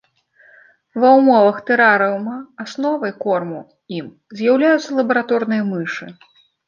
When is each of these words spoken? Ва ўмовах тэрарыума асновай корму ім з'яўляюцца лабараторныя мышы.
Ва 1.01 1.09
ўмовах 1.17 1.57
тэрарыума 1.67 2.37
асновай 2.65 3.13
корму 3.25 3.61
ім 3.99 4.07
з'яўляюцца 4.41 4.89
лабараторныя 5.01 5.63
мышы. 5.73 6.05